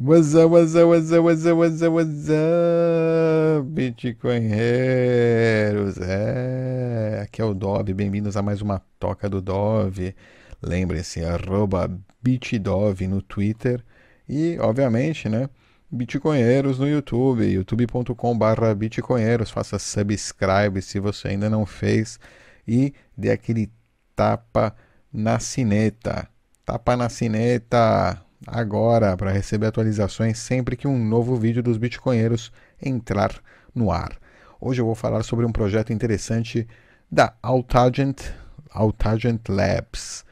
[0.00, 5.98] What's up, what's up, what's up, what's up, what's up, what's up, Bitcoinheiros?
[6.00, 10.14] É, aqui é o Dove, bem-vindos a mais uma Toca do Dove.
[10.62, 11.90] Lembrem-se, arroba
[12.22, 13.84] BitDove no Twitter
[14.28, 15.50] e, obviamente, né,
[15.90, 19.50] Bitcoinheiros no YouTube, youtube.com.br Bitcoinheiros.
[19.50, 22.20] Faça subscribe se você ainda não fez
[22.68, 23.68] e dê aquele
[24.14, 24.76] tapa
[25.12, 26.28] na sineta.
[26.64, 28.27] Tapa na sineta!
[28.46, 33.40] Agora para receber atualizações sempre que um novo vídeo dos Bitcoinheiros entrar
[33.74, 34.16] no ar.
[34.60, 36.66] Hoje eu vou falar sobre um projeto interessante
[37.10, 38.22] da Altagent,
[38.70, 40.24] Altagent Labs.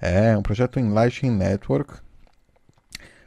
[0.00, 1.94] É um projeto em Lightning Network,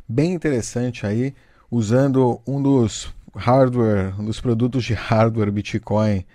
[0.08, 1.34] bem interessante aí,
[1.70, 6.26] usando um dos hardware, um dos produtos de hardware Bitcoin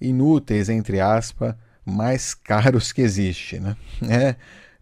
[0.00, 1.54] inúteis, entre aspas,
[1.84, 3.76] mais caros que existe, né?
[4.08, 4.36] É,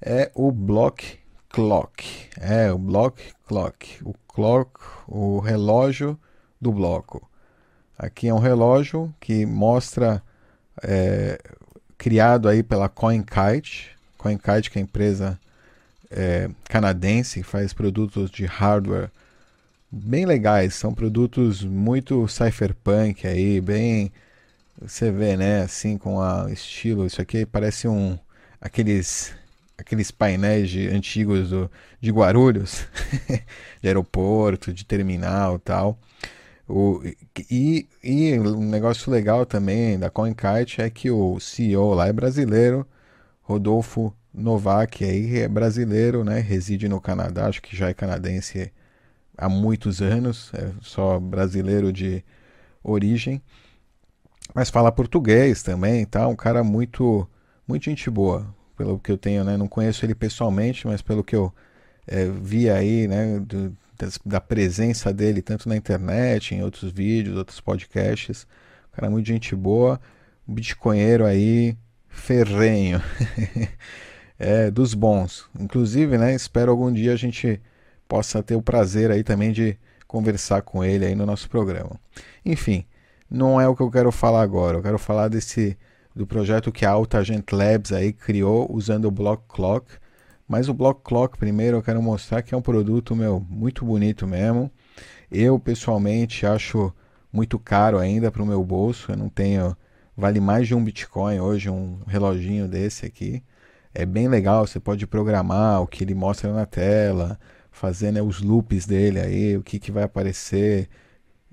[0.05, 1.22] é o Block
[1.53, 2.05] clock.
[2.41, 3.99] É, o block clock.
[4.03, 6.19] O clock, o relógio
[6.61, 7.29] do bloco.
[7.99, 10.23] Aqui é um relógio que mostra,
[10.83, 11.39] é,
[11.99, 13.91] criado aí pela CoinKite.
[14.17, 15.39] CoinKite que é a empresa
[16.11, 19.11] é, canadense que faz produtos de hardware
[19.91, 20.75] bem legais.
[20.75, 24.11] São produtos muito cypherpunk aí, bem...
[24.81, 27.07] Você vê, né, assim, com a estilo.
[27.07, 28.19] Isso aqui parece um...
[28.61, 29.33] Aqueles
[29.77, 31.71] aqueles painéis de, antigos do,
[32.01, 32.87] de Guarulhos,
[33.83, 35.99] de aeroporto, de terminal tal.
[36.69, 37.03] O,
[37.51, 42.87] e, e um negócio legal também da CoinKite é que o CEO lá é brasileiro,
[43.43, 46.41] Rodolfo Novak, aí é brasileiro, né?
[46.41, 48.73] Reside no Canadá, acho que já é canadense
[49.37, 52.25] há muitos anos, é só brasileiro de
[52.83, 53.43] origem,
[54.55, 56.27] mas fala português também, tá?
[56.29, 57.29] Um cara muito,
[57.67, 58.47] muito gente boa,
[58.83, 59.57] pelo que eu tenho, né?
[59.57, 61.53] Não conheço ele pessoalmente, mas pelo que eu
[62.05, 63.39] é, vi aí, né?
[63.39, 63.77] Do,
[64.27, 68.45] da presença dele tanto na internet, em outros vídeos, outros podcasts.
[68.91, 70.01] cara muito gente boa,
[70.49, 71.77] um bitcoinheiro aí,
[72.09, 73.01] ferrenho.
[74.37, 75.49] é, dos bons.
[75.59, 76.35] Inclusive, né?
[76.35, 77.61] Espero algum dia a gente
[78.09, 79.79] possa ter o prazer aí também de
[80.09, 82.01] conversar com ele aí no nosso programa.
[82.45, 82.85] Enfim,
[83.31, 84.79] não é o que eu quero falar agora.
[84.79, 85.79] Eu quero falar desse
[86.15, 89.87] do projeto que a AltaGent Labs aí criou usando o Block Clock.
[90.47, 94.27] Mas o Block Clock, primeiro, eu quero mostrar que é um produto meu muito bonito
[94.27, 94.71] mesmo.
[95.31, 96.93] Eu pessoalmente acho
[97.33, 99.13] muito caro ainda para o meu bolso.
[99.13, 99.77] Eu não tenho.
[100.17, 103.43] Vale mais de um Bitcoin hoje, um reloginho desse aqui.
[103.95, 107.39] É bem legal, você pode programar o que ele mostra na tela,
[107.71, 110.89] fazer né, os loops dele aí, o que, que vai aparecer.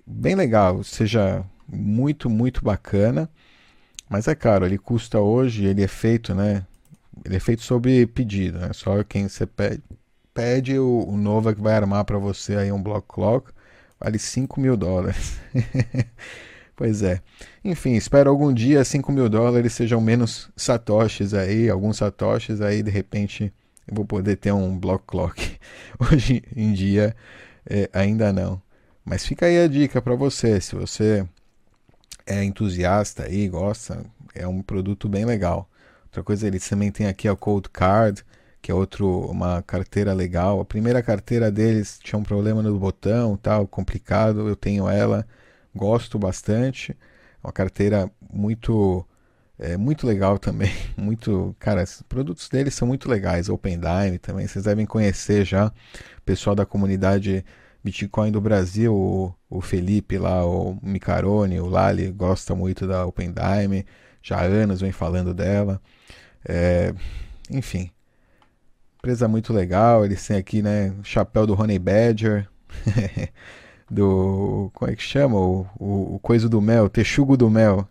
[0.05, 3.29] Bem legal, seja muito, muito bacana.
[4.09, 6.65] Mas é caro, ele custa hoje, ele é feito, né?
[7.23, 8.71] Ele é feito sob pedido, né?
[8.73, 9.83] Só quem você pede,
[10.33, 13.51] pede o, o Nova que vai armar para você aí um block clock,
[13.99, 15.39] vale 5 mil dólares.
[16.75, 17.21] pois é.
[17.63, 22.89] Enfim, espero algum dia 5 mil dólares sejam menos satoshis aí, alguns satoshis aí, de
[22.89, 23.53] repente
[23.87, 25.57] eu vou poder ter um block clock.
[25.99, 27.15] Hoje em dia
[27.69, 28.61] é, ainda não.
[29.05, 31.25] Mas fica aí a dica para você, se você
[32.25, 34.05] é entusiasta aí, gosta,
[34.35, 35.69] é um produto bem legal.
[36.05, 38.23] Outra coisa, eles também tem aqui a Cold Card,
[38.61, 40.59] que é outro, uma carteira legal.
[40.59, 44.47] A primeira carteira deles tinha um problema no botão, tal, complicado.
[44.47, 45.25] Eu tenho ela,
[45.73, 46.91] gosto bastante.
[46.91, 49.05] É uma carteira muito
[49.59, 54.47] é muito legal também, muito, cara, os produtos deles são muito legais, Open Dime também,
[54.47, 57.45] vocês devem conhecer já, o pessoal da comunidade
[57.83, 63.33] Bitcoin do Brasil, o, o Felipe lá, o Micarone, o Lali gosta muito da Open
[63.33, 63.85] Dime,
[64.21, 65.81] já há anos vem falando dela.
[66.47, 66.93] É,
[67.49, 67.89] enfim,
[68.97, 70.05] empresa muito legal.
[70.05, 72.47] Eles têm aqui, né, chapéu do Honey Badger,
[73.89, 74.69] do.
[74.73, 75.37] Como é que chama?
[75.37, 77.87] O, o, o coisa do mel, texugo do mel.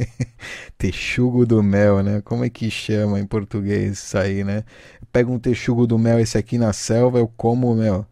[0.78, 2.22] texugo do mel, né?
[2.22, 4.64] Como é que chama em português isso aí, né?
[5.12, 8.06] Pega um texugo do mel, esse aqui na selva, eu como o mel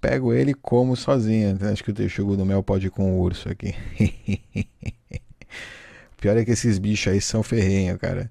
[0.00, 1.58] pego ele como sozinho.
[1.70, 3.74] Acho que o texugo do mel pode ir com o urso aqui.
[6.20, 8.30] Pior é que esses bichos aí são ferrenhos, cara.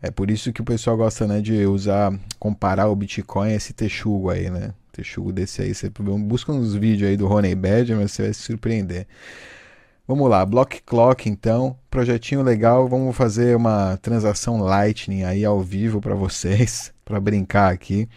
[0.00, 3.72] É por isso que o pessoal gosta, né, de usar, comparar o Bitcoin a esse
[3.72, 4.72] texugo aí, né?
[4.92, 8.42] Texugo desse aí, você busca uns vídeos aí do Honey Badger, mas você vai se
[8.42, 9.06] surpreender.
[10.06, 16.00] Vamos lá, Block Clock então, projetinho legal, vamos fazer uma transação Lightning aí ao vivo
[16.00, 18.08] para vocês, para brincar aqui.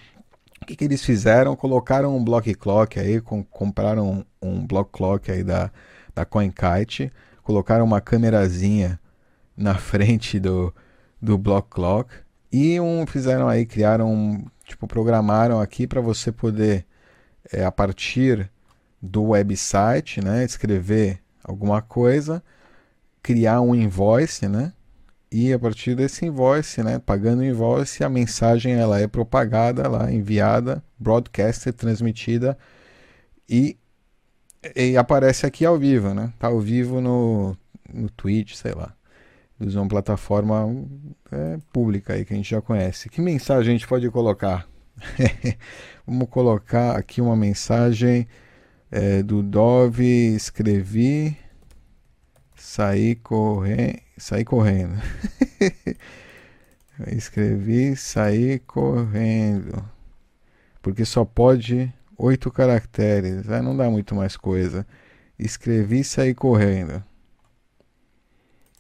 [0.62, 1.56] O que, que eles fizeram?
[1.56, 5.72] Colocaram um block clock aí, com, compraram um, um block clock aí da,
[6.14, 7.12] da CoinKite,
[7.42, 9.00] colocaram uma câmerazinha
[9.58, 10.74] na frente do,
[11.20, 12.14] do block clock
[12.52, 16.86] e um, fizeram aí, criaram, tipo, programaram aqui para você poder
[17.52, 18.52] é, a partir
[19.02, 22.44] do website, né, escrever alguma coisa,
[23.24, 24.74] criar um invoice, né,
[25.32, 30.10] e a partir desse invoice, né, pagando o invoice, a mensagem ela é propagada, ela
[30.10, 32.58] é enviada, broadcast, transmitida
[33.50, 33.78] e,
[34.76, 36.34] e aparece aqui ao vivo, né?
[36.38, 37.56] Tá ao vivo no,
[37.94, 38.94] no Twitch, sei lá.
[39.60, 40.68] Usa uma plataforma
[41.32, 43.08] é, pública aí que a gente já conhece.
[43.10, 44.68] Que mensagem a gente pode colocar?
[46.06, 48.28] Vamos colocar aqui uma mensagem
[48.92, 51.38] é, do Dove, escrevi,
[52.62, 55.02] saí correndo saí correndo.
[57.08, 59.84] Escrevi, saí correndo.
[60.82, 63.50] Porque só pode oito caracteres.
[63.50, 64.86] Aí não dá muito mais coisa.
[65.38, 67.04] Escrevi, saí correndo.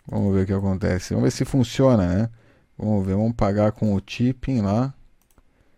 [0.07, 1.13] Vamos ver o que acontece.
[1.13, 2.29] Vamos ver se funciona, né?
[2.77, 4.93] Vamos ver, vamos pagar com o tipping lá.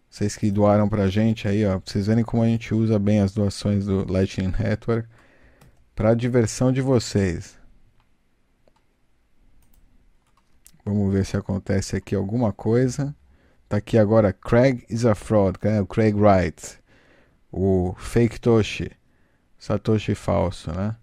[0.10, 1.80] Vocês que doaram pra gente aí, ó.
[1.80, 5.08] Pra vocês verem como a gente usa bem as doações do Lightning Network.
[5.96, 7.62] Pra diversão de vocês.
[10.86, 13.16] Vamos ver se acontece aqui alguma coisa.
[13.70, 15.82] Tá aqui agora Craig is a fraud, né?
[15.82, 16.80] o Craig Wright,
[17.52, 18.92] o fake Toshi,
[19.58, 20.96] Satoshi falso, né?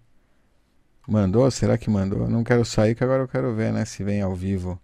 [1.09, 1.51] Mandou?
[1.51, 2.29] Será que mandou?
[2.29, 3.85] Não quero sair que agora eu quero ver, né?
[3.85, 4.81] Se vem ao vivo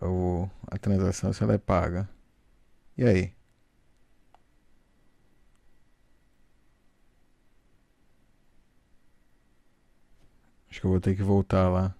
[0.00, 2.08] o, a transação, se ela é paga.
[2.96, 3.32] E aí?
[10.70, 11.97] Acho que eu vou ter que voltar lá.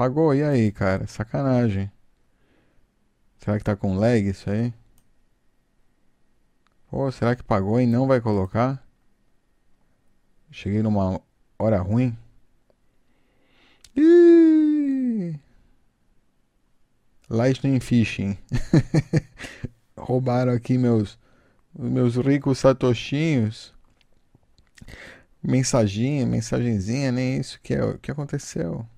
[0.00, 1.06] Pagou, e aí, cara?
[1.06, 1.92] Sacanagem.
[3.36, 4.72] Será que tá com lag isso aí?
[6.88, 8.82] Pô, será que pagou e não vai colocar?
[10.50, 11.20] Cheguei numa
[11.58, 12.16] hora ruim.
[17.28, 18.38] Lightning Fishing.
[19.94, 21.18] Roubaram aqui meus
[21.78, 23.74] meus ricos satoshinhos.
[25.42, 28.88] Mensaginha, mensagenzinha, nem isso que é que aconteceu.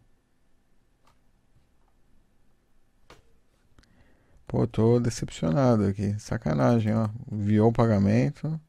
[4.52, 6.14] Pô, tô decepcionado aqui.
[6.18, 7.08] Sacanagem, ó.
[7.32, 8.60] Enviou o pagamento,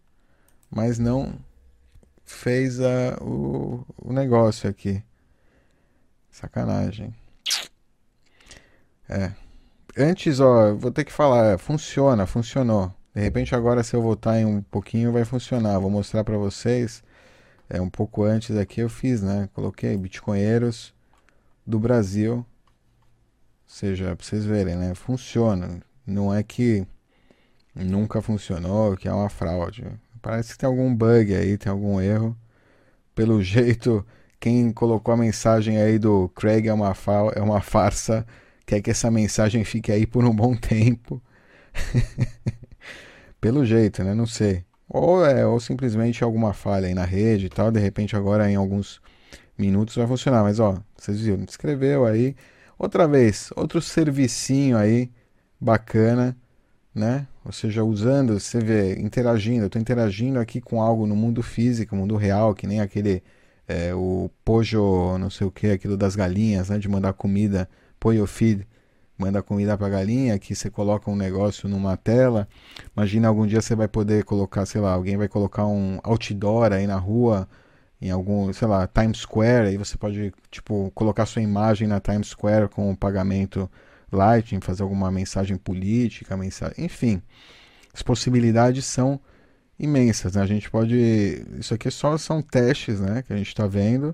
[0.72, 1.34] mas não
[2.24, 5.04] fez a, o, o negócio aqui.
[6.32, 7.14] Sacanagem.
[9.10, 9.34] É.
[9.98, 12.94] Antes, ó, vou ter que falar, funciona, funcionou.
[13.14, 15.80] De repente agora se eu voltar em um pouquinho vai funcionar.
[15.80, 17.04] Vou mostrar para vocês.
[17.70, 19.50] É um pouco antes aqui eu fiz, né?
[19.54, 20.94] Coloquei bitcoinheiros
[21.68, 22.46] do Brasil
[23.74, 24.94] seja, pra vocês verem, né?
[24.94, 25.82] Funciona.
[26.06, 26.86] Não é que
[27.76, 29.86] nunca funcionou, que é uma fraude.
[30.22, 32.38] Parece que tem algum bug aí, tem algum erro.
[33.16, 34.06] Pelo jeito,
[34.40, 36.94] quem colocou a mensagem aí do Craig é uma,
[37.36, 38.26] é uma farsa,
[38.66, 41.22] quer que essa mensagem fique aí por um bom tempo.
[43.42, 44.14] Pelo jeito, né?
[44.14, 44.64] Não sei.
[44.88, 47.72] Ou é, ou simplesmente alguma falha aí na rede e tal.
[47.72, 49.02] De repente agora em alguns
[49.58, 50.44] minutos vai funcionar.
[50.44, 52.36] Mas ó, vocês viram, escreveu aí.
[52.84, 55.10] Outra vez, outro servicinho aí
[55.58, 56.36] bacana,
[56.94, 57.26] né?
[57.46, 59.62] Ou seja, usando, você vê, interagindo.
[59.62, 63.24] Eu estou interagindo aqui com algo no mundo físico, mundo real, que nem aquele,
[63.70, 66.78] é, o pojo, não sei o que, aquilo das galinhas, né?
[66.78, 67.70] De mandar comida,
[68.04, 68.68] o feed,
[69.18, 72.50] manda comida para galinha, que você coloca um negócio numa tela.
[72.94, 76.86] Imagina algum dia você vai poder colocar, sei lá, alguém vai colocar um outdoor aí
[76.86, 77.48] na rua
[78.04, 82.28] em algum, sei lá, Times Square, aí você pode, tipo, colocar sua imagem na Times
[82.28, 83.72] Square com o pagamento
[84.12, 87.22] Lightning, fazer alguma mensagem política, mensagem, enfim.
[87.94, 89.22] As possibilidades são
[89.80, 90.42] imensas, né?
[90.42, 94.14] A gente pode, isso aqui só são testes, né, que a gente está vendo,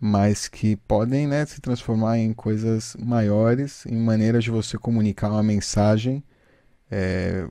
[0.00, 5.42] mas que podem, né, se transformar em coisas maiores, em maneiras de você comunicar uma
[5.42, 6.24] mensagem
[6.90, 7.46] é,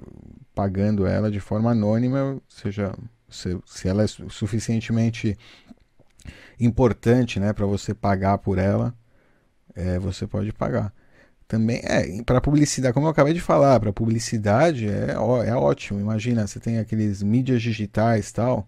[0.55, 2.91] pagando ela de forma anônima, seja
[3.29, 5.37] se, se ela é suficientemente
[6.59, 8.93] importante né, para você pagar por ela,
[9.75, 10.93] é, você pode pagar.
[11.47, 15.13] Também é, para publicidade, como eu acabei de falar, para publicidade é,
[15.47, 15.99] é ótimo.
[15.99, 18.67] Imagina, você tem aqueles mídias digitais tal.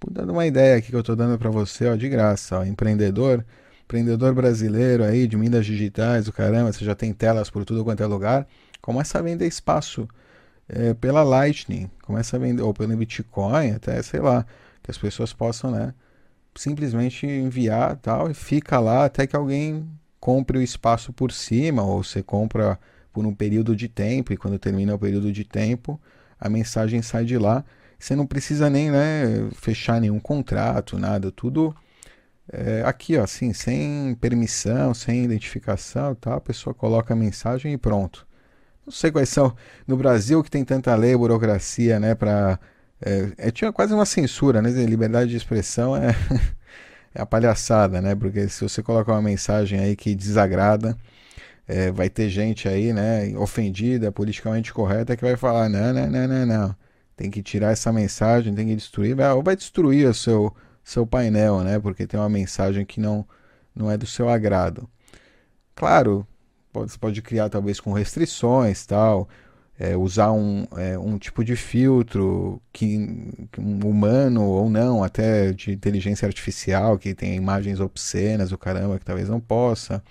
[0.00, 2.64] Vou dando uma ideia aqui que eu estou dando para você, ó, de graça, ó,
[2.64, 3.44] empreendedor,
[3.84, 8.02] empreendedor brasileiro aí de mídias digitais, o caramba, você já tem telas por tudo quanto
[8.02, 8.46] é lugar.
[8.80, 10.08] Começa a vender espaço
[10.68, 14.46] é, pela Lightning, começa a vender, ou pelo Bitcoin, até sei lá,
[14.82, 15.94] que as pessoas possam, né,
[16.54, 19.88] simplesmente enviar tal e fica lá até que alguém
[20.20, 22.78] compre o espaço por cima, ou você compra
[23.12, 26.00] por um período de tempo, e quando termina o período de tempo,
[26.38, 27.64] a mensagem sai de lá.
[27.98, 31.74] Você não precisa nem né, fechar nenhum contrato, nada, tudo
[32.52, 36.34] é, aqui, ó, assim, sem permissão, sem identificação, tá?
[36.36, 38.26] a pessoa coloca a mensagem e pronto
[38.84, 39.54] Não sei quais são.
[39.86, 42.14] No Brasil, que tem tanta lei, burocracia, né?
[42.14, 42.58] Pra,
[43.00, 44.70] é, é tinha quase uma censura, né?
[44.70, 46.14] Liberdade de expressão é,
[47.14, 48.14] é a palhaçada, né?
[48.14, 50.96] Porque se você colocar uma mensagem aí que desagrada,
[51.66, 53.36] é, vai ter gente aí, né?
[53.38, 56.76] Ofendida, politicamente correta, que vai falar: não, não, não, não, não.
[57.16, 59.16] Tem que tirar essa mensagem, tem que destruir.
[59.36, 61.78] Ou vai destruir o seu, seu painel, né?
[61.78, 63.26] Porque tem uma mensagem que não,
[63.74, 64.88] não é do seu agrado.
[65.74, 66.26] Claro,
[66.72, 69.28] pode, pode criar talvez com restrições tal,
[69.78, 72.96] é, usar um, é, um tipo de filtro que,
[73.58, 79.04] um humano ou não, até de inteligência artificial, que tem imagens obscenas, o caramba, que
[79.04, 80.02] talvez não possa.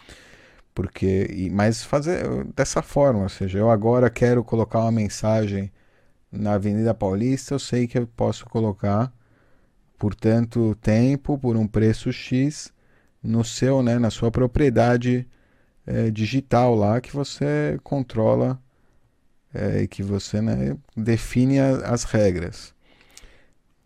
[0.74, 2.24] Porque, mas fazer
[2.56, 5.72] dessa forma, ou seja, eu agora quero colocar uma mensagem
[6.32, 9.12] na Avenida Paulista, eu sei que eu posso colocar
[9.98, 12.74] por tanto tempo, por um preço X,
[13.22, 15.28] no seu, né, na sua propriedade
[15.86, 18.62] é, digital lá que você controla
[19.54, 22.74] é, e que você né, define a, as regras.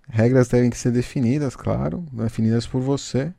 [0.07, 3.33] Regras devem ser definidas, claro, definidas por você,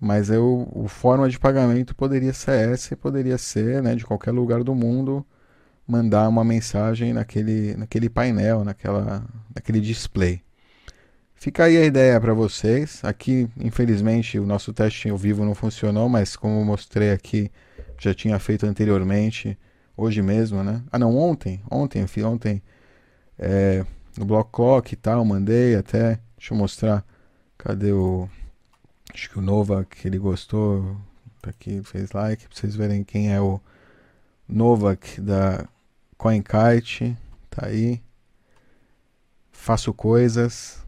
[0.00, 4.64] mas eu, o forma de pagamento poderia ser essa poderia ser né, de qualquer lugar
[4.64, 5.24] do mundo
[5.86, 10.40] mandar uma mensagem naquele, naquele painel, naquela, naquele display.
[11.34, 13.00] Fica aí a ideia para vocês.
[13.02, 17.50] Aqui, infelizmente, o nosso teste ao vivo não funcionou, mas como mostrei aqui,
[18.00, 19.56] já tinha feito anteriormente,
[19.96, 20.82] hoje mesmo, né?
[20.90, 22.62] Ah, não, ontem, ontem, eu fiz ontem
[23.38, 23.84] é,
[24.16, 26.18] no Block Clock e tal, mandei até.
[26.36, 27.04] Deixa eu mostrar.
[27.58, 28.28] Cadê o.
[29.12, 30.96] Acho que o Nova que ele gostou.
[31.42, 33.60] Tá aqui, fez like, pra vocês verem quem é o
[34.48, 35.66] Novak da
[36.16, 37.16] CoinKite.
[37.50, 38.02] Tá aí.
[39.52, 40.82] Faço coisas.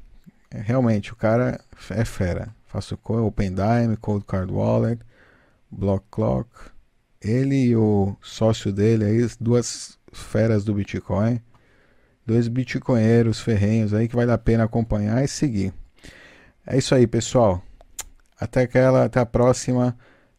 [0.51, 2.55] É, realmente, o cara é fera.
[2.67, 5.03] Faço OpenDime, Cold Card Wallet,
[5.71, 6.72] Block Clock.
[7.23, 11.41] Ele e o sócio dele, aí, duas feras do Bitcoin,
[12.27, 15.73] dois bitcoinheiros ferrenhos aí que vale a pena acompanhar e seguir.
[16.67, 17.63] É isso aí, pessoal.
[18.39, 19.97] Até aquela, até a próxima.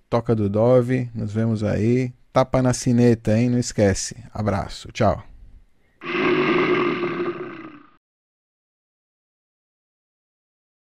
[0.09, 1.09] Toca do Dove.
[1.13, 2.13] Nos vemos aí.
[2.31, 3.49] Tapa na cineta, hein?
[3.49, 4.15] Não esquece.
[4.33, 4.91] Abraço.
[4.91, 5.32] Tchau.